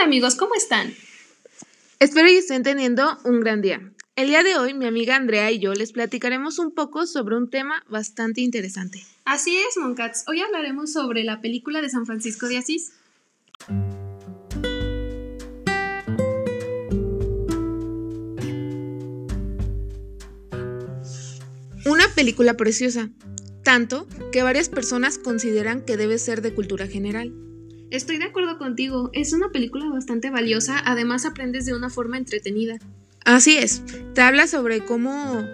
Hola 0.00 0.06
amigos, 0.06 0.34
¿cómo 0.34 0.54
están? 0.54 0.94
Espero 1.98 2.28
que 2.28 2.38
estén 2.38 2.62
teniendo 2.62 3.18
un 3.26 3.40
gran 3.40 3.60
día. 3.60 3.92
El 4.16 4.28
día 4.28 4.42
de 4.42 4.56
hoy 4.56 4.72
mi 4.72 4.86
amiga 4.86 5.14
Andrea 5.14 5.50
y 5.50 5.58
yo 5.58 5.74
les 5.74 5.92
platicaremos 5.92 6.58
un 6.58 6.72
poco 6.72 7.06
sobre 7.06 7.36
un 7.36 7.50
tema 7.50 7.84
bastante 7.86 8.40
interesante. 8.40 9.04
Así 9.26 9.58
es, 9.58 9.76
Moncats. 9.76 10.24
Hoy 10.26 10.40
hablaremos 10.40 10.90
sobre 10.90 11.22
la 11.22 11.42
película 11.42 11.82
de 11.82 11.90
San 11.90 12.06
Francisco 12.06 12.48
de 12.48 12.56
Asís. 12.56 12.94
Una 21.84 22.08
película 22.14 22.54
preciosa, 22.54 23.10
tanto 23.62 24.06
que 24.32 24.42
varias 24.42 24.70
personas 24.70 25.18
consideran 25.18 25.84
que 25.84 25.98
debe 25.98 26.18
ser 26.18 26.40
de 26.40 26.54
cultura 26.54 26.86
general. 26.86 27.49
Estoy 27.90 28.18
de 28.18 28.24
acuerdo 28.24 28.56
contigo, 28.56 29.10
es 29.12 29.32
una 29.32 29.50
película 29.50 29.88
bastante 29.88 30.30
valiosa, 30.30 30.80
además 30.84 31.26
aprendes 31.26 31.66
de 31.66 31.74
una 31.74 31.90
forma 31.90 32.18
entretenida. 32.18 32.78
Así 33.24 33.56
es, 33.56 33.82
te 34.14 34.20
habla 34.20 34.46
sobre 34.46 34.84
cómo 34.84 35.44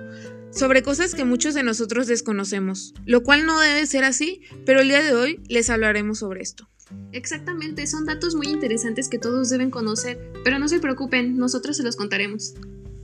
sobre 0.50 0.82
cosas 0.82 1.14
que 1.14 1.24
muchos 1.24 1.54
de 1.54 1.62
nosotros 1.62 2.06
desconocemos, 2.06 2.95
lo 3.04 3.22
cual 3.22 3.45
no 3.45 3.59
debe 3.60 3.86
ser 3.86 4.04
así, 4.04 4.40
pero 4.64 4.80
el 4.80 4.88
día 4.88 5.02
de 5.02 5.14
hoy 5.14 5.40
les 5.48 5.68
hablaremos 5.70 6.18
sobre 6.18 6.42
esto. 6.42 6.68
Exactamente, 7.12 7.86
son 7.86 8.06
datos 8.06 8.34
muy 8.34 8.46
interesantes 8.48 9.09
que 9.09 9.18
todos 9.18 9.50
deben 9.50 9.70
conocer, 9.70 10.32
pero 10.45 10.59
no 10.59 10.68
se 10.68 10.78
preocupen, 10.78 11.37
nosotros 11.37 11.76
se 11.76 11.82
los 11.82 11.96
contaremos. 11.96 12.54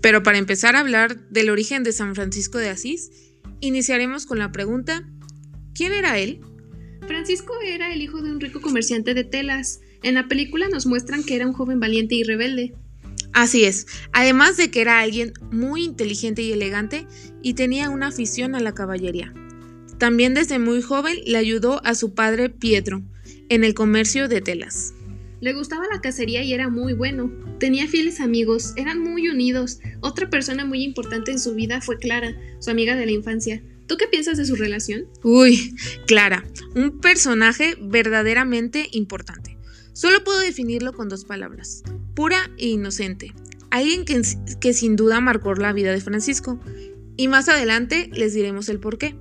Pero 0.00 0.22
para 0.22 0.38
empezar 0.38 0.76
a 0.76 0.80
hablar 0.80 1.28
del 1.30 1.50
origen 1.50 1.84
de 1.84 1.92
San 1.92 2.14
Francisco 2.14 2.58
de 2.58 2.70
Asís, 2.70 3.10
iniciaremos 3.60 4.24
con 4.26 4.38
la 4.38 4.52
pregunta, 4.52 5.08
¿quién 5.74 5.92
era 5.92 6.18
él? 6.18 6.40
Francisco 7.06 7.54
era 7.64 7.92
el 7.92 8.02
hijo 8.02 8.22
de 8.22 8.30
un 8.30 8.40
rico 8.40 8.60
comerciante 8.60 9.14
de 9.14 9.24
telas. 9.24 9.80
En 10.02 10.14
la 10.14 10.28
película 10.28 10.68
nos 10.68 10.86
muestran 10.86 11.24
que 11.24 11.36
era 11.36 11.46
un 11.46 11.52
joven 11.52 11.80
valiente 11.80 12.14
y 12.14 12.22
rebelde. 12.24 12.74
Así 13.32 13.64
es, 13.64 13.86
además 14.12 14.56
de 14.56 14.70
que 14.70 14.82
era 14.82 15.00
alguien 15.00 15.32
muy 15.50 15.84
inteligente 15.84 16.42
y 16.42 16.52
elegante 16.52 17.06
y 17.42 17.54
tenía 17.54 17.88
una 17.88 18.08
afición 18.08 18.54
a 18.54 18.60
la 18.60 18.74
caballería. 18.74 19.32
También 19.98 20.34
desde 20.34 20.58
muy 20.58 20.82
joven 20.82 21.16
le 21.24 21.38
ayudó 21.38 21.84
a 21.84 21.94
su 21.94 22.14
padre 22.14 22.50
Pietro 22.50 23.02
en 23.48 23.64
el 23.64 23.74
comercio 23.74 24.28
de 24.28 24.40
telas. 24.40 24.94
Le 25.40 25.54
gustaba 25.54 25.84
la 25.92 26.00
cacería 26.00 26.42
y 26.42 26.52
era 26.52 26.68
muy 26.68 26.92
bueno. 26.92 27.32
Tenía 27.58 27.88
fieles 27.88 28.20
amigos, 28.20 28.74
eran 28.76 29.00
muy 29.00 29.28
unidos. 29.28 29.80
Otra 30.00 30.30
persona 30.30 30.64
muy 30.64 30.82
importante 30.82 31.30
en 31.30 31.40
su 31.40 31.54
vida 31.54 31.80
fue 31.80 31.98
Clara, 31.98 32.36
su 32.60 32.70
amiga 32.70 32.96
de 32.96 33.06
la 33.06 33.12
infancia. 33.12 33.62
¿Tú 33.86 33.96
qué 33.96 34.06
piensas 34.06 34.38
de 34.38 34.44
su 34.44 34.56
relación? 34.56 35.06
Uy, 35.22 35.74
Clara, 36.06 36.44
un 36.74 37.00
personaje 37.00 37.76
verdaderamente 37.80 38.88
importante. 38.92 39.58
Solo 39.92 40.24
puedo 40.24 40.40
definirlo 40.40 40.92
con 40.92 41.08
dos 41.08 41.24
palabras, 41.24 41.82
pura 42.14 42.50
e 42.58 42.68
inocente. 42.68 43.34
Alguien 43.70 44.04
que, 44.04 44.20
que 44.60 44.72
sin 44.72 44.96
duda 44.96 45.20
marcó 45.20 45.54
la 45.54 45.72
vida 45.72 45.92
de 45.92 46.00
Francisco. 46.00 46.60
Y 47.16 47.28
más 47.28 47.48
adelante 47.48 48.08
les 48.12 48.32
diremos 48.32 48.68
el 48.68 48.80
por 48.80 48.98
qué. 48.98 49.14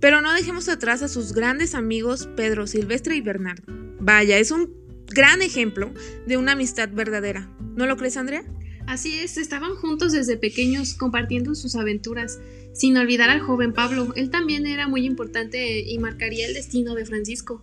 Pero 0.00 0.20
no 0.20 0.32
dejemos 0.32 0.68
atrás 0.68 1.02
a 1.02 1.08
sus 1.08 1.32
grandes 1.32 1.74
amigos 1.74 2.28
Pedro, 2.36 2.66
Silvestre 2.66 3.16
y 3.16 3.20
Bernardo. 3.20 3.64
Vaya, 4.00 4.38
es 4.38 4.50
un 4.50 4.74
gran 5.06 5.42
ejemplo 5.42 5.92
de 6.26 6.36
una 6.36 6.52
amistad 6.52 6.88
verdadera. 6.92 7.50
¿No 7.76 7.86
lo 7.86 7.96
crees, 7.96 8.16
Andrea? 8.16 8.44
Así 8.86 9.18
es, 9.18 9.36
estaban 9.36 9.74
juntos 9.74 10.12
desde 10.12 10.38
pequeños 10.38 10.94
compartiendo 10.94 11.54
sus 11.54 11.76
aventuras, 11.76 12.38
sin 12.78 12.96
olvidar 12.96 13.28
al 13.28 13.40
joven 13.40 13.72
Pablo. 13.72 14.12
Él 14.16 14.30
también 14.30 14.66
era 14.66 14.88
muy 14.88 15.04
importante 15.04 15.80
y 15.80 15.98
marcaría 15.98 16.46
el 16.46 16.54
destino 16.54 16.94
de 16.94 17.04
Francisco. 17.04 17.62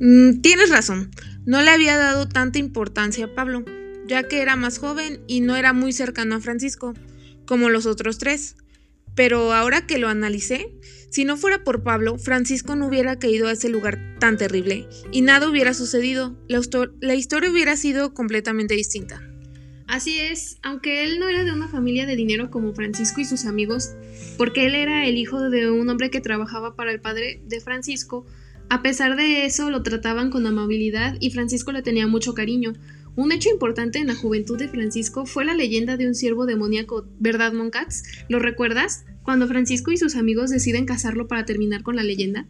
Mm, 0.00 0.40
tienes 0.40 0.70
razón, 0.70 1.10
no 1.44 1.60
le 1.62 1.70
había 1.70 1.96
dado 1.96 2.28
tanta 2.28 2.58
importancia 2.58 3.26
a 3.26 3.34
Pablo, 3.34 3.64
ya 4.06 4.22
que 4.22 4.40
era 4.40 4.56
más 4.56 4.78
joven 4.78 5.20
y 5.26 5.40
no 5.40 5.56
era 5.56 5.72
muy 5.72 5.92
cercano 5.92 6.36
a 6.36 6.40
Francisco, 6.40 6.94
como 7.44 7.70
los 7.70 7.86
otros 7.86 8.18
tres. 8.18 8.56
Pero 9.16 9.52
ahora 9.52 9.86
que 9.86 9.98
lo 9.98 10.08
analicé, 10.08 10.72
si 11.10 11.24
no 11.24 11.36
fuera 11.36 11.62
por 11.62 11.82
Pablo, 11.82 12.18
Francisco 12.18 12.74
no 12.74 12.86
hubiera 12.86 13.18
caído 13.18 13.48
a 13.48 13.52
ese 13.52 13.68
lugar 13.68 14.16
tan 14.18 14.36
terrible 14.36 14.88
y 15.12 15.22
nada 15.22 15.48
hubiera 15.48 15.74
sucedido. 15.74 16.36
La, 16.48 16.60
la 17.00 17.14
historia 17.14 17.50
hubiera 17.50 17.76
sido 17.76 18.14
completamente 18.14 18.74
distinta. 18.74 19.22
Así 19.86 20.18
es, 20.18 20.58
aunque 20.62 21.04
él 21.04 21.20
no 21.20 21.28
era 21.28 21.44
de 21.44 21.52
una 21.52 21.68
familia 21.68 22.06
de 22.06 22.16
dinero 22.16 22.50
como 22.50 22.74
Francisco 22.74 23.20
y 23.20 23.24
sus 23.24 23.44
amigos, 23.44 23.90
porque 24.38 24.66
él 24.66 24.74
era 24.74 25.06
el 25.06 25.18
hijo 25.18 25.50
de 25.50 25.70
un 25.70 25.88
hombre 25.90 26.10
que 26.10 26.20
trabajaba 26.20 26.74
para 26.74 26.90
el 26.90 27.00
padre 27.00 27.42
de 27.46 27.60
Francisco, 27.60 28.24
a 28.70 28.82
pesar 28.82 29.14
de 29.14 29.44
eso 29.44 29.70
lo 29.70 29.82
trataban 29.82 30.30
con 30.30 30.46
amabilidad 30.46 31.16
y 31.20 31.30
Francisco 31.30 31.70
le 31.70 31.82
tenía 31.82 32.06
mucho 32.06 32.34
cariño. 32.34 32.72
Un 33.14 33.30
hecho 33.30 33.50
importante 33.50 33.98
en 33.98 34.08
la 34.08 34.16
juventud 34.16 34.58
de 34.58 34.68
Francisco 34.68 35.26
fue 35.26 35.44
la 35.44 35.54
leyenda 35.54 35.96
de 35.96 36.08
un 36.08 36.14
ciervo 36.14 36.46
demoníaco, 36.46 37.06
¿verdad, 37.20 37.52
Moncats? 37.52 38.02
¿Lo 38.28 38.38
recuerdas? 38.38 39.04
Cuando 39.22 39.46
Francisco 39.46 39.92
y 39.92 39.96
sus 39.98 40.16
amigos 40.16 40.50
deciden 40.50 40.86
casarlo 40.86 41.28
para 41.28 41.44
terminar 41.44 41.82
con 41.82 41.94
la 41.94 42.02
leyenda. 42.02 42.48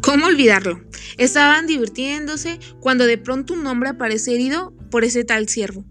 ¿Cómo 0.00 0.26
olvidarlo? 0.26 0.80
Estaban 1.18 1.66
divirtiéndose 1.66 2.58
cuando 2.80 3.04
de 3.04 3.18
pronto 3.18 3.52
un 3.52 3.66
hombre 3.66 3.90
aparece 3.90 4.34
herido 4.34 4.72
por 4.90 5.04
ese 5.04 5.24
tal 5.24 5.48
ciervo 5.48 5.84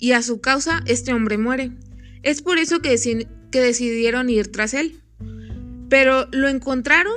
y 0.00 0.12
a 0.12 0.22
su 0.22 0.40
causa 0.40 0.82
este 0.86 1.12
hombre 1.12 1.38
muere. 1.38 1.70
Es 2.22 2.42
por 2.42 2.58
eso 2.58 2.80
que, 2.80 2.96
que 3.52 3.60
decidieron 3.60 4.28
ir 4.30 4.50
tras 4.50 4.74
él. 4.74 5.00
Pero 5.88 6.26
lo 6.32 6.48
encontraron 6.48 7.14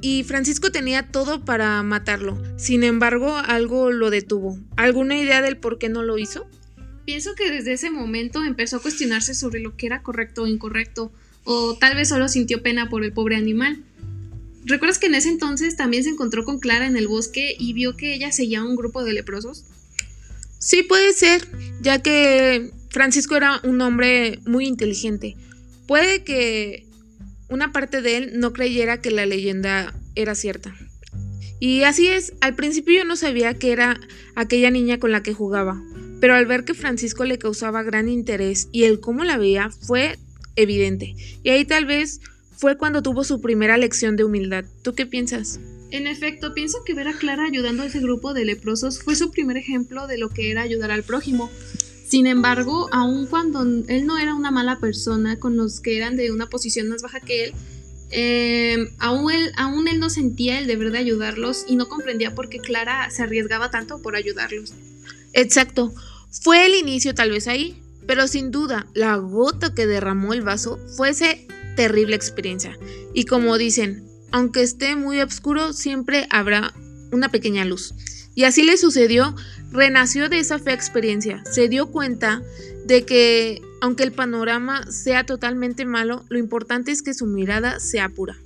y 0.00 0.24
Francisco 0.24 0.72
tenía 0.72 1.12
todo 1.12 1.44
para 1.44 1.82
matarlo. 1.82 2.42
Sin 2.56 2.82
embargo, 2.82 3.36
algo 3.36 3.90
lo 3.90 4.10
detuvo. 4.10 4.58
¿Alguna 4.76 5.18
idea 5.18 5.42
del 5.42 5.58
por 5.58 5.78
qué 5.78 5.88
no 5.88 6.02
lo 6.02 6.18
hizo? 6.18 6.48
Pienso 7.04 7.34
que 7.34 7.50
desde 7.50 7.72
ese 7.72 7.90
momento 7.90 8.42
empezó 8.44 8.76
a 8.76 8.82
cuestionarse 8.82 9.34
sobre 9.34 9.60
lo 9.60 9.76
que 9.76 9.86
era 9.86 10.02
correcto 10.02 10.42
o 10.42 10.46
incorrecto, 10.46 11.12
o 11.44 11.76
tal 11.76 11.96
vez 11.96 12.08
solo 12.08 12.28
sintió 12.28 12.62
pena 12.62 12.88
por 12.88 13.04
el 13.04 13.12
pobre 13.12 13.36
animal. 13.36 13.82
¿Recuerdas 14.64 14.98
que 14.98 15.06
en 15.06 15.14
ese 15.14 15.28
entonces 15.28 15.76
también 15.76 16.04
se 16.04 16.10
encontró 16.10 16.44
con 16.44 16.60
Clara 16.60 16.86
en 16.86 16.96
el 16.96 17.08
bosque 17.08 17.56
y 17.58 17.72
vio 17.72 17.96
que 17.96 18.14
ella 18.14 18.30
seguía 18.30 18.60
a 18.60 18.64
un 18.64 18.76
grupo 18.76 19.02
de 19.02 19.14
leprosos? 19.14 19.64
Sí, 20.60 20.82
puede 20.82 21.14
ser, 21.14 21.48
ya 21.80 22.02
que 22.02 22.70
Francisco 22.90 23.34
era 23.34 23.60
un 23.64 23.80
hombre 23.80 24.40
muy 24.44 24.66
inteligente. 24.66 25.36
Puede 25.86 26.22
que 26.22 26.86
una 27.48 27.72
parte 27.72 28.02
de 28.02 28.18
él 28.18 28.32
no 28.34 28.52
creyera 28.52 29.00
que 29.00 29.10
la 29.10 29.24
leyenda 29.24 29.94
era 30.14 30.34
cierta. 30.34 30.74
Y 31.60 31.82
así 31.84 32.08
es, 32.08 32.34
al 32.42 32.54
principio 32.56 32.98
yo 32.98 33.04
no 33.06 33.16
sabía 33.16 33.54
que 33.54 33.72
era 33.72 33.98
aquella 34.34 34.70
niña 34.70 34.98
con 34.98 35.12
la 35.12 35.22
que 35.22 35.32
jugaba, 35.32 35.82
pero 36.20 36.34
al 36.34 36.44
ver 36.44 36.64
que 36.64 36.74
Francisco 36.74 37.24
le 37.24 37.38
causaba 37.38 37.82
gran 37.82 38.10
interés 38.10 38.68
y 38.70 38.84
el 38.84 39.00
cómo 39.00 39.24
la 39.24 39.38
veía 39.38 39.70
fue 39.70 40.18
evidente. 40.56 41.14
Y 41.42 41.48
ahí 41.48 41.64
tal 41.64 41.86
vez 41.86 42.20
fue 42.54 42.76
cuando 42.76 43.02
tuvo 43.02 43.24
su 43.24 43.40
primera 43.40 43.78
lección 43.78 44.16
de 44.16 44.24
humildad. 44.24 44.66
¿Tú 44.82 44.94
qué 44.94 45.06
piensas? 45.06 45.58
En 45.90 46.06
efecto, 46.06 46.54
pienso 46.54 46.78
que 46.84 46.94
ver 46.94 47.08
a 47.08 47.12
Clara 47.12 47.44
ayudando 47.44 47.82
a 47.82 47.86
ese 47.86 48.00
grupo 48.00 48.32
de 48.32 48.44
leprosos 48.44 49.02
fue 49.02 49.16
su 49.16 49.30
primer 49.30 49.56
ejemplo 49.56 50.06
de 50.06 50.18
lo 50.18 50.28
que 50.30 50.50
era 50.50 50.62
ayudar 50.62 50.90
al 50.90 51.02
prójimo. 51.02 51.50
Sin 52.06 52.26
embargo, 52.26 52.88
aun 52.92 53.26
cuando 53.26 53.62
él 53.62 54.06
no 54.06 54.18
era 54.18 54.34
una 54.34 54.50
mala 54.50 54.78
persona 54.78 55.38
con 55.38 55.56
los 55.56 55.80
que 55.80 55.96
eran 55.96 56.16
de 56.16 56.32
una 56.32 56.48
posición 56.48 56.88
más 56.88 57.02
baja 57.02 57.20
que 57.20 57.44
él, 57.44 57.52
eh, 58.10 58.88
aún, 58.98 59.30
él, 59.30 59.52
aún 59.56 59.86
él 59.86 60.00
no 60.00 60.10
sentía 60.10 60.58
el 60.58 60.66
deber 60.66 60.90
de 60.90 60.98
ayudarlos 60.98 61.64
y 61.68 61.76
no 61.76 61.88
comprendía 61.88 62.34
por 62.34 62.48
qué 62.48 62.58
Clara 62.58 63.08
se 63.10 63.22
arriesgaba 63.22 63.70
tanto 63.70 64.02
por 64.02 64.16
ayudarlos. 64.16 64.72
Exacto, 65.32 65.94
fue 66.42 66.66
el 66.66 66.74
inicio 66.74 67.14
tal 67.14 67.30
vez 67.30 67.46
ahí, 67.46 67.80
pero 68.06 68.26
sin 68.26 68.50
duda 68.50 68.86
la 68.94 69.16
gota 69.16 69.74
que 69.74 69.86
derramó 69.86 70.32
el 70.32 70.42
vaso 70.42 70.80
fue 70.96 71.10
esa 71.10 71.26
terrible 71.76 72.16
experiencia. 72.16 72.76
Y 73.14 73.24
como 73.24 73.56
dicen, 73.56 74.09
aunque 74.32 74.62
esté 74.62 74.96
muy 74.96 75.20
oscuro, 75.20 75.72
siempre 75.72 76.26
habrá 76.30 76.72
una 77.12 77.30
pequeña 77.30 77.64
luz. 77.64 77.94
Y 78.34 78.44
así 78.44 78.62
le 78.62 78.76
sucedió, 78.76 79.34
renació 79.70 80.28
de 80.28 80.38
esa 80.38 80.58
fea 80.58 80.74
experiencia, 80.74 81.42
se 81.44 81.68
dio 81.68 81.90
cuenta 81.90 82.42
de 82.86 83.04
que 83.04 83.62
aunque 83.80 84.02
el 84.02 84.12
panorama 84.12 84.90
sea 84.90 85.24
totalmente 85.24 85.84
malo, 85.84 86.24
lo 86.28 86.38
importante 86.38 86.92
es 86.92 87.02
que 87.02 87.14
su 87.14 87.26
mirada 87.26 87.80
sea 87.80 88.08
pura. 88.08 88.36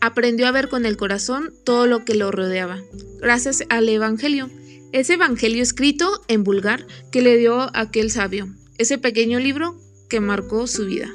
Aprendió 0.00 0.46
a 0.46 0.52
ver 0.52 0.68
con 0.68 0.86
el 0.86 0.96
corazón 0.96 1.52
todo 1.64 1.86
lo 1.86 2.04
que 2.04 2.14
lo 2.14 2.30
rodeaba, 2.30 2.80
gracias 3.20 3.64
al 3.68 3.88
Evangelio, 3.88 4.50
ese 4.92 5.14
Evangelio 5.14 5.62
escrito 5.62 6.22
en 6.28 6.44
vulgar 6.44 6.86
que 7.10 7.22
le 7.22 7.36
dio 7.36 7.74
aquel 7.76 8.10
sabio, 8.10 8.48
ese 8.78 8.98
pequeño 8.98 9.38
libro 9.38 9.78
que 10.08 10.20
marcó 10.20 10.66
su 10.66 10.86
vida. 10.86 11.08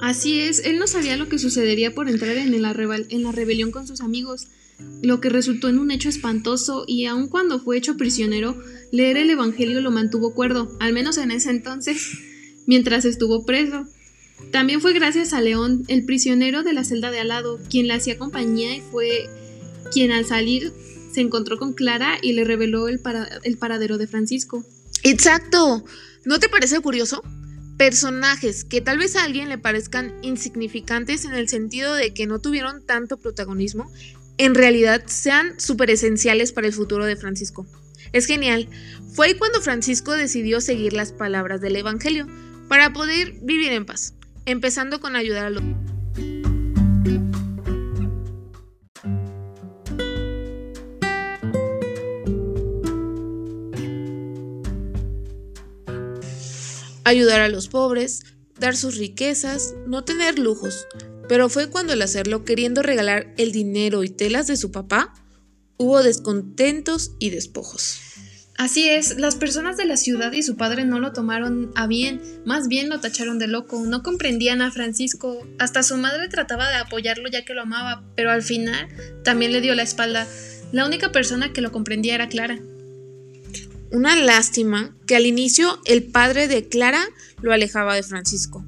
Así 0.00 0.40
es, 0.40 0.60
él 0.64 0.78
no 0.78 0.86
sabía 0.86 1.16
lo 1.16 1.28
que 1.28 1.38
sucedería 1.38 1.94
por 1.94 2.08
entrar 2.08 2.36
en 2.36 2.60
la, 2.60 2.74
en 3.08 3.22
la 3.22 3.32
rebelión 3.32 3.70
con 3.70 3.86
sus 3.86 4.00
amigos, 4.00 4.48
lo 5.02 5.20
que 5.20 5.28
resultó 5.28 5.68
en 5.68 5.78
un 5.78 5.90
hecho 5.90 6.08
espantoso 6.08 6.84
y 6.86 7.06
aun 7.06 7.28
cuando 7.28 7.60
fue 7.60 7.76
hecho 7.76 7.96
prisionero, 7.96 8.56
leer 8.90 9.16
el 9.16 9.30
Evangelio 9.30 9.80
lo 9.80 9.90
mantuvo 9.90 10.34
cuerdo, 10.34 10.76
al 10.80 10.92
menos 10.92 11.18
en 11.18 11.30
ese 11.30 11.50
entonces, 11.50 12.18
mientras 12.66 13.04
estuvo 13.04 13.44
preso. 13.44 13.86
También 14.50 14.80
fue 14.80 14.92
gracias 14.92 15.32
a 15.32 15.40
León, 15.40 15.84
el 15.88 16.04
prisionero 16.04 16.62
de 16.62 16.72
la 16.72 16.84
celda 16.84 17.10
de 17.10 17.20
al 17.20 17.28
lado, 17.28 17.60
quien 17.70 17.86
le 17.86 17.94
hacía 17.94 18.18
compañía 18.18 18.76
y 18.76 18.80
fue 18.80 19.28
quien 19.92 20.10
al 20.10 20.26
salir 20.26 20.72
se 21.12 21.20
encontró 21.20 21.58
con 21.58 21.72
Clara 21.72 22.18
y 22.20 22.32
le 22.32 22.44
reveló 22.44 22.88
el, 22.88 23.00
el 23.44 23.56
paradero 23.56 23.98
de 23.98 24.08
Francisco. 24.08 24.64
Exacto. 25.04 25.84
¿No 26.24 26.40
te 26.40 26.48
parece 26.48 26.80
curioso? 26.80 27.22
Personajes 27.76 28.64
que 28.64 28.80
tal 28.80 28.98
vez 28.98 29.16
a 29.16 29.24
alguien 29.24 29.48
le 29.48 29.58
parezcan 29.58 30.14
insignificantes 30.22 31.24
en 31.24 31.34
el 31.34 31.48
sentido 31.48 31.94
de 31.94 32.14
que 32.14 32.26
no 32.26 32.38
tuvieron 32.38 32.84
tanto 32.86 33.16
protagonismo, 33.16 33.90
en 34.38 34.54
realidad 34.54 35.02
sean 35.06 35.58
súper 35.58 35.90
esenciales 35.90 36.52
para 36.52 36.66
el 36.66 36.72
futuro 36.72 37.04
de 37.04 37.16
Francisco. 37.16 37.66
Es 38.12 38.26
genial. 38.26 38.68
Fue 39.12 39.36
cuando 39.36 39.60
Francisco 39.60 40.12
decidió 40.12 40.60
seguir 40.60 40.92
las 40.92 41.12
palabras 41.12 41.60
del 41.60 41.76
Evangelio 41.76 42.28
para 42.68 42.92
poder 42.92 43.32
vivir 43.42 43.72
en 43.72 43.86
paz, 43.86 44.14
empezando 44.46 45.00
con 45.00 45.16
ayudar 45.16 45.46
a 45.46 45.50
los... 45.50 45.62
ayudar 57.04 57.40
a 57.40 57.48
los 57.48 57.68
pobres, 57.68 58.24
dar 58.58 58.76
sus 58.76 58.96
riquezas, 58.96 59.74
no 59.86 60.04
tener 60.04 60.38
lujos. 60.38 60.86
Pero 61.28 61.48
fue 61.48 61.70
cuando 61.70 61.92
al 61.92 62.02
hacerlo, 62.02 62.44
queriendo 62.44 62.82
regalar 62.82 63.32
el 63.38 63.52
dinero 63.52 64.04
y 64.04 64.10
telas 64.10 64.46
de 64.46 64.56
su 64.56 64.70
papá, 64.70 65.14
hubo 65.76 66.02
descontentos 66.02 67.12
y 67.18 67.30
despojos. 67.30 68.00
Así 68.56 68.88
es, 68.88 69.18
las 69.18 69.34
personas 69.34 69.76
de 69.76 69.84
la 69.84 69.96
ciudad 69.96 70.32
y 70.32 70.44
su 70.44 70.56
padre 70.56 70.84
no 70.84 71.00
lo 71.00 71.12
tomaron 71.12 71.72
a 71.74 71.88
bien, 71.88 72.20
más 72.44 72.68
bien 72.68 72.88
lo 72.88 73.00
tacharon 73.00 73.40
de 73.40 73.48
loco, 73.48 73.82
no 73.84 74.04
comprendían 74.04 74.62
a 74.62 74.70
Francisco, 74.70 75.44
hasta 75.58 75.82
su 75.82 75.96
madre 75.96 76.28
trataba 76.28 76.68
de 76.68 76.76
apoyarlo 76.76 77.28
ya 77.28 77.44
que 77.44 77.52
lo 77.52 77.62
amaba, 77.62 78.04
pero 78.14 78.30
al 78.30 78.42
final 78.42 78.88
también 79.24 79.50
le 79.50 79.60
dio 79.60 79.74
la 79.74 79.82
espalda. 79.82 80.28
La 80.70 80.86
única 80.86 81.10
persona 81.10 81.52
que 81.52 81.62
lo 81.62 81.72
comprendía 81.72 82.14
era 82.14 82.28
Clara. 82.28 82.60
Una 83.94 84.16
lástima 84.16 84.92
que 85.06 85.14
al 85.14 85.24
inicio 85.24 85.78
el 85.84 86.02
padre 86.02 86.48
de 86.48 86.68
Clara 86.68 87.04
lo 87.40 87.52
alejaba 87.52 87.94
de 87.94 88.02
Francisco, 88.02 88.66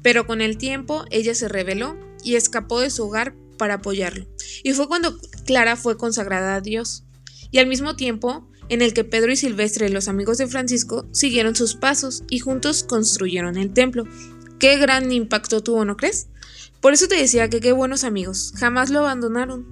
pero 0.00 0.28
con 0.28 0.40
el 0.40 0.58
tiempo 0.58 1.04
ella 1.10 1.34
se 1.34 1.48
rebeló 1.48 1.96
y 2.22 2.36
escapó 2.36 2.78
de 2.78 2.90
su 2.90 3.02
hogar 3.02 3.34
para 3.58 3.74
apoyarlo. 3.74 4.28
Y 4.62 4.72
fue 4.72 4.86
cuando 4.86 5.18
Clara 5.44 5.74
fue 5.74 5.96
consagrada 5.96 6.54
a 6.54 6.60
Dios. 6.60 7.02
Y 7.50 7.58
al 7.58 7.66
mismo 7.66 7.96
tiempo 7.96 8.48
en 8.68 8.80
el 8.80 8.94
que 8.94 9.02
Pedro 9.02 9.32
y 9.32 9.36
Silvestre, 9.36 9.88
los 9.88 10.06
amigos 10.06 10.38
de 10.38 10.46
Francisco, 10.46 11.08
siguieron 11.10 11.56
sus 11.56 11.74
pasos 11.74 12.22
y 12.30 12.38
juntos 12.38 12.84
construyeron 12.84 13.56
el 13.56 13.72
templo. 13.72 14.04
Qué 14.60 14.76
gran 14.76 15.10
impacto 15.10 15.64
tuvo, 15.64 15.84
¿no 15.84 15.96
crees? 15.96 16.28
Por 16.80 16.92
eso 16.92 17.08
te 17.08 17.16
decía 17.16 17.50
que 17.50 17.58
qué 17.58 17.72
buenos 17.72 18.04
amigos, 18.04 18.52
jamás 18.56 18.90
lo 18.90 19.00
abandonaron. 19.00 19.66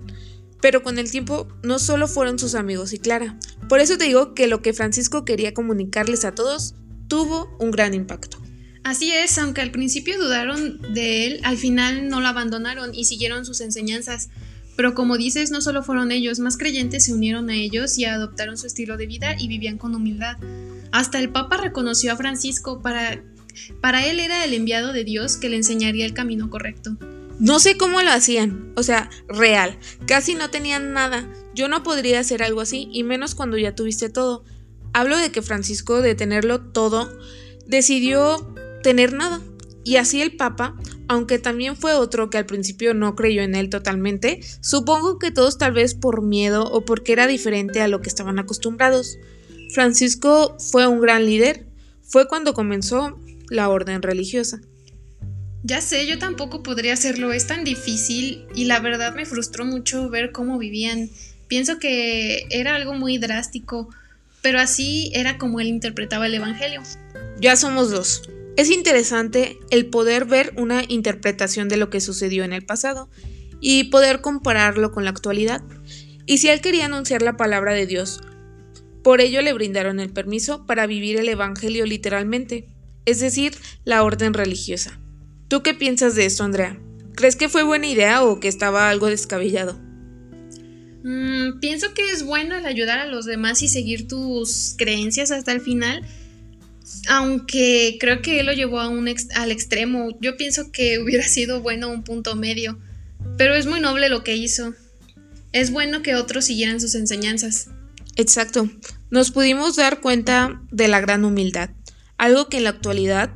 Pero 0.60 0.82
con 0.82 0.98
el 0.98 1.10
tiempo 1.10 1.48
no 1.62 1.78
solo 1.78 2.08
fueron 2.08 2.38
sus 2.38 2.54
amigos 2.54 2.92
y 2.92 2.98
Clara. 2.98 3.38
Por 3.68 3.80
eso 3.80 3.96
te 3.96 4.04
digo 4.04 4.34
que 4.34 4.48
lo 4.48 4.62
que 4.62 4.72
Francisco 4.72 5.24
quería 5.24 5.54
comunicarles 5.54 6.24
a 6.24 6.34
todos 6.34 6.74
tuvo 7.08 7.56
un 7.58 7.70
gran 7.70 7.94
impacto. 7.94 8.38
Así 8.84 9.12
es, 9.12 9.36
aunque 9.38 9.60
al 9.60 9.70
principio 9.70 10.18
dudaron 10.18 10.80
de 10.94 11.26
él, 11.26 11.40
al 11.44 11.58
final 11.58 12.08
no 12.08 12.20
lo 12.20 12.28
abandonaron 12.28 12.94
y 12.94 13.04
siguieron 13.04 13.44
sus 13.44 13.60
enseñanzas. 13.60 14.30
Pero 14.76 14.94
como 14.94 15.18
dices, 15.18 15.50
no 15.50 15.60
solo 15.60 15.82
fueron 15.82 16.12
ellos, 16.12 16.38
más 16.38 16.56
creyentes 16.56 17.04
se 17.04 17.12
unieron 17.12 17.50
a 17.50 17.54
ellos 17.54 17.98
y 17.98 18.04
adoptaron 18.04 18.56
su 18.56 18.66
estilo 18.66 18.96
de 18.96 19.06
vida 19.06 19.34
y 19.38 19.48
vivían 19.48 19.76
con 19.76 19.94
humildad. 19.94 20.36
Hasta 20.92 21.18
el 21.18 21.30
Papa 21.30 21.56
reconoció 21.56 22.12
a 22.12 22.16
Francisco 22.16 22.80
para... 22.80 23.22
Para 23.80 24.06
él 24.06 24.20
era 24.20 24.44
el 24.44 24.54
enviado 24.54 24.92
de 24.92 25.02
Dios 25.02 25.36
que 25.36 25.48
le 25.48 25.56
enseñaría 25.56 26.06
el 26.06 26.14
camino 26.14 26.48
correcto. 26.48 26.96
No 27.38 27.60
sé 27.60 27.76
cómo 27.76 28.02
lo 28.02 28.10
hacían, 28.10 28.72
o 28.76 28.82
sea, 28.82 29.10
real, 29.28 29.78
casi 30.06 30.34
no 30.34 30.50
tenían 30.50 30.92
nada. 30.92 31.32
Yo 31.54 31.68
no 31.68 31.82
podría 31.82 32.20
hacer 32.20 32.42
algo 32.42 32.60
así, 32.60 32.88
y 32.92 33.04
menos 33.04 33.34
cuando 33.34 33.56
ya 33.56 33.74
tuviste 33.74 34.08
todo. 34.08 34.44
Hablo 34.92 35.16
de 35.18 35.30
que 35.30 35.42
Francisco, 35.42 36.02
de 36.02 36.14
tenerlo 36.16 36.60
todo, 36.60 37.16
decidió 37.66 38.52
tener 38.82 39.12
nada. 39.12 39.40
Y 39.84 39.96
así 39.96 40.20
el 40.20 40.36
Papa, 40.36 40.76
aunque 41.06 41.38
también 41.38 41.76
fue 41.76 41.94
otro 41.94 42.28
que 42.28 42.38
al 42.38 42.46
principio 42.46 42.92
no 42.92 43.14
creyó 43.14 43.42
en 43.42 43.54
él 43.54 43.70
totalmente, 43.70 44.40
supongo 44.60 45.18
que 45.18 45.30
todos 45.30 45.58
tal 45.58 45.72
vez 45.72 45.94
por 45.94 46.22
miedo 46.22 46.64
o 46.64 46.84
porque 46.84 47.12
era 47.12 47.26
diferente 47.26 47.80
a 47.80 47.88
lo 47.88 48.02
que 48.02 48.08
estaban 48.08 48.38
acostumbrados. 48.38 49.16
Francisco 49.72 50.56
fue 50.58 50.86
un 50.86 51.00
gran 51.00 51.24
líder, 51.24 51.66
fue 52.02 52.26
cuando 52.26 52.52
comenzó 52.52 53.18
la 53.48 53.68
orden 53.68 54.02
religiosa. 54.02 54.60
Ya 55.68 55.82
sé, 55.82 56.06
yo 56.06 56.18
tampoco 56.18 56.62
podría 56.62 56.94
hacerlo, 56.94 57.30
es 57.30 57.46
tan 57.46 57.62
difícil 57.62 58.46
y 58.54 58.64
la 58.64 58.80
verdad 58.80 59.14
me 59.14 59.26
frustró 59.26 59.66
mucho 59.66 60.08
ver 60.08 60.32
cómo 60.32 60.56
vivían. 60.56 61.10
Pienso 61.46 61.78
que 61.78 62.46
era 62.48 62.74
algo 62.74 62.94
muy 62.94 63.18
drástico, 63.18 63.90
pero 64.40 64.60
así 64.60 65.10
era 65.12 65.36
como 65.36 65.60
él 65.60 65.66
interpretaba 65.66 66.24
el 66.24 66.32
Evangelio. 66.32 66.82
Ya 67.38 67.54
somos 67.54 67.90
dos. 67.90 68.22
Es 68.56 68.70
interesante 68.70 69.58
el 69.68 69.84
poder 69.84 70.24
ver 70.24 70.54
una 70.56 70.84
interpretación 70.88 71.68
de 71.68 71.76
lo 71.76 71.90
que 71.90 72.00
sucedió 72.00 72.44
en 72.44 72.54
el 72.54 72.64
pasado 72.64 73.10
y 73.60 73.84
poder 73.90 74.22
compararlo 74.22 74.90
con 74.90 75.04
la 75.04 75.10
actualidad. 75.10 75.62
Y 76.24 76.38
si 76.38 76.48
él 76.48 76.62
quería 76.62 76.86
anunciar 76.86 77.20
la 77.20 77.36
palabra 77.36 77.74
de 77.74 77.84
Dios, 77.84 78.20
por 79.04 79.20
ello 79.20 79.42
le 79.42 79.52
brindaron 79.52 80.00
el 80.00 80.14
permiso 80.14 80.64
para 80.64 80.86
vivir 80.86 81.18
el 81.18 81.28
Evangelio 81.28 81.84
literalmente, 81.84 82.70
es 83.04 83.20
decir, 83.20 83.52
la 83.84 84.02
orden 84.02 84.32
religiosa. 84.32 84.98
¿Tú 85.48 85.62
qué 85.62 85.72
piensas 85.72 86.14
de 86.14 86.26
esto, 86.26 86.44
Andrea? 86.44 86.78
¿Crees 87.14 87.36
que 87.36 87.48
fue 87.48 87.62
buena 87.62 87.86
idea 87.86 88.22
o 88.22 88.38
que 88.38 88.48
estaba 88.48 88.90
algo 88.90 89.06
descabellado? 89.06 89.80
Mm, 91.02 91.58
pienso 91.60 91.94
que 91.94 92.10
es 92.10 92.22
bueno 92.22 92.54
el 92.54 92.66
ayudar 92.66 92.98
a 92.98 93.06
los 93.06 93.24
demás 93.24 93.62
y 93.62 93.68
seguir 93.68 94.06
tus 94.06 94.74
creencias 94.76 95.30
hasta 95.30 95.52
el 95.52 95.62
final, 95.62 96.06
aunque 97.08 97.96
creo 97.98 98.20
que 98.20 98.40
él 98.40 98.46
lo 98.46 98.52
llevó 98.52 98.78
a 98.78 98.88
un 98.88 99.08
al 99.08 99.50
extremo. 99.50 100.10
Yo 100.20 100.36
pienso 100.36 100.70
que 100.70 100.98
hubiera 101.02 101.24
sido 101.24 101.62
bueno 101.62 101.90
un 101.90 102.04
punto 102.04 102.36
medio, 102.36 102.78
pero 103.38 103.54
es 103.54 103.66
muy 103.66 103.80
noble 103.80 104.10
lo 104.10 104.22
que 104.22 104.36
hizo. 104.36 104.74
Es 105.52 105.70
bueno 105.70 106.02
que 106.02 106.14
otros 106.14 106.44
siguieran 106.44 106.78
sus 106.78 106.94
enseñanzas. 106.94 107.68
Exacto. 108.16 108.68
Nos 109.10 109.30
pudimos 109.30 109.76
dar 109.76 110.00
cuenta 110.00 110.60
de 110.70 110.88
la 110.88 111.00
gran 111.00 111.24
humildad, 111.24 111.70
algo 112.18 112.50
que 112.50 112.58
en 112.58 112.64
la 112.64 112.70
actualidad 112.70 113.30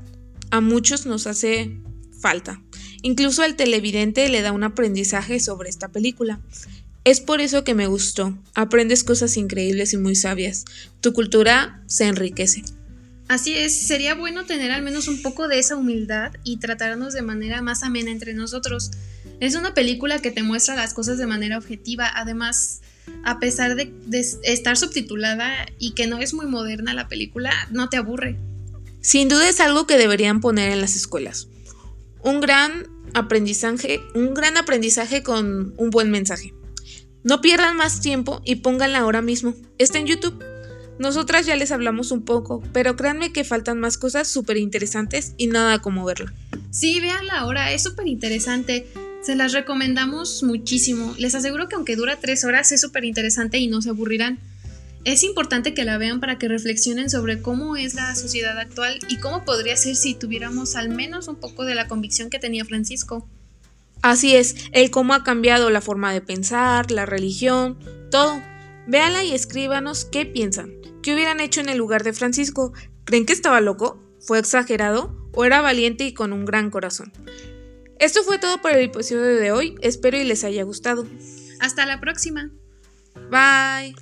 a 0.51 0.61
muchos 0.61 1.07
nos 1.07 1.27
hace 1.27 1.81
falta. 2.23 2.63
Incluso 3.03 3.43
al 3.43 3.57
televidente 3.57 4.29
le 4.31 4.41
da 4.41 4.53
un 4.53 4.65
aprendizaje 4.65 5.41
sobre 5.41 5.69
esta 5.69 5.89
película. 5.89 6.41
Es 7.05 7.21
por 7.21 7.41
eso 7.41 7.65
que 7.65 7.75
me 7.75 7.89
gustó. 7.89 8.39
Aprendes 8.55 9.03
cosas 9.03 9.37
increíbles 9.37 9.93
y 9.93 9.97
muy 9.97 10.15
sabias. 10.15 10.65
Tu 11.01 11.13
cultura 11.13 11.83
se 11.87 12.05
enriquece. 12.05 12.63
Así 13.27 13.55
es, 13.55 13.87
sería 13.87 14.15
bueno 14.15 14.45
tener 14.45 14.71
al 14.71 14.83
menos 14.83 15.09
un 15.09 15.21
poco 15.21 15.49
de 15.49 15.59
esa 15.59 15.77
humildad 15.77 16.33
y 16.45 16.59
tratarnos 16.59 17.13
de 17.13 17.23
manera 17.23 17.61
más 17.61 17.83
amena 17.83 18.11
entre 18.11 18.35
nosotros. 18.35 18.93
Es 19.41 19.57
una 19.57 19.75
película 19.75 20.21
que 20.21 20.31
te 20.31 20.43
muestra 20.43 20.77
las 20.77 20.95
cosas 20.95 21.19
de 21.19 21.27
manera 21.27 21.59
objetiva, 21.59 22.09
además, 22.15 22.83
a 23.25 23.41
pesar 23.41 23.75
de, 23.75 23.93
de 24.07 24.21
estar 24.45 24.77
subtitulada 24.77 25.67
y 25.79 25.93
que 25.93 26.07
no 26.07 26.19
es 26.19 26.35
muy 26.35 26.47
moderna 26.47 26.95
la 26.95 27.09
película, 27.09 27.53
no 27.71 27.89
te 27.89 27.97
aburre. 27.97 28.39
Sin 29.01 29.29
duda 29.29 29.49
es 29.49 29.61
algo 29.61 29.87
que 29.87 29.97
deberían 29.97 30.41
poner 30.41 30.71
en 30.71 30.81
las 30.81 30.95
escuelas 30.95 31.49
un 32.23 32.41
gran 32.41 32.89
aprendizaje, 33.15 34.01
un 34.15 34.35
gran 34.35 34.57
aprendizaje 34.57 35.23
con 35.23 35.75
un 35.77 35.91
buen 35.91 36.11
mensaje. 36.11 36.55
No 37.25 37.41
pierdan 37.41 37.77
más 37.77 38.01
tiempo 38.01 38.43
y 38.45 38.57
pónganla 38.57 38.99
ahora 38.99 39.23
mismo. 39.23 39.55
Está 39.79 39.99
en 39.99 40.07
YouTube. 40.07 40.43
Nosotras 40.99 41.47
ya 41.47 41.57
les 41.57 41.73
hablamos 41.73 42.11
un 42.11 42.25
poco, 42.25 42.63
pero 42.73 42.97
créanme 42.97 43.33
que 43.33 43.45
faltan 43.45 43.81
más 43.81 43.97
cosas 43.97 44.29
súper 44.29 44.57
interesantes 44.57 45.35
y 45.37 45.47
nada 45.47 45.81
como 45.81 46.05
verla. 46.05 46.33
Sí, 46.71 47.01
véanla 47.01 47.39
ahora, 47.39 47.73
es 47.73 47.83
súper 47.83 48.07
interesante. 48.07 48.87
Se 49.23 49.37
las 49.37 49.53
recomendamos 49.53 50.43
muchísimo. 50.43 51.15
Les 51.19 51.35
aseguro 51.35 51.69
que 51.69 51.77
aunque 51.77 51.97
dura 51.97 52.19
tres 52.21 52.45
horas 52.45 52.73
es 52.73 52.81
súper 52.81 53.05
interesante 53.05 53.59
y 53.59 53.69
no 53.69 53.81
se 53.83 53.91
aburrirán. 53.91 54.39
Es 55.05 55.25
importante 55.25 55.75
que 55.75 55.85
la 55.85 55.99
vean 55.99 56.21
para 56.21 56.39
que 56.39 56.47
reflexionen 56.47 57.11
sobre 57.11 57.43
cómo 57.43 57.77
es 57.77 57.95
la 57.95 58.15
sociedad 58.15 58.57
actual 58.59 59.01
y 59.09 59.19
cómo 59.19 59.45
podría 59.45 59.77
ser 59.77 59.97
si 59.97 60.15
tuviéramos 60.15 60.77
al 60.77 60.91
menos 60.91 61.27
un 61.27 61.37
poco 61.37 61.65
de 61.65 61.75
la 61.75 61.89
convicción 61.89 62.31
que 62.31 62.39
tenía 62.39 62.65
Francisco. 62.65 63.29
Así 64.01 64.37
es, 64.37 64.57
el 64.73 64.91
cómo 64.91 65.15
ha 65.15 65.25
cambiado 65.25 65.71
la 65.71 65.81
forma 65.81 66.13
de 66.13 66.21
pensar, 66.21 66.91
la 66.91 67.07
religión, 67.07 67.79
todo. 68.11 68.41
Véanla 68.87 69.25
y 69.25 69.33
escríbanos 69.33 70.05
qué 70.05 70.27
piensan. 70.27 70.73
¿Qué 71.03 71.15
hubieran 71.15 71.41
hecho 71.41 71.61
en 71.61 71.69
el 71.69 71.79
lugar 71.79 72.05
de 72.05 72.13
Francisco? 72.13 72.73
¿Creen 73.05 73.27
que 73.27 73.33
estaba 73.33 73.61
loco? 73.61 74.01
¿Fue 74.21 74.39
exagerado? 74.39 75.17
¿O 75.35 75.45
era 75.45 75.61
valiente 75.61 76.05
y 76.05 76.15
con 76.15 76.33
un 76.33 76.45
gran 76.45 76.71
corazón? 76.71 77.13
Esto 77.99 78.23
fue 78.25 78.39
todo 78.39 78.61
por 78.61 78.73
el 78.73 78.85
episodio 78.85 79.37
de 79.37 79.53
hoy. 79.53 79.77
Espero 79.81 80.17
y 80.17 80.25
les 80.25 80.45
haya 80.45 80.63
gustado. 80.65 81.07
Hasta 81.61 81.87
la 81.87 82.01
próxima. 82.01 82.51
Bye. 83.31 83.95